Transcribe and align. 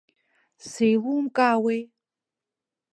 Сеилумкаауеи? 0.69 1.81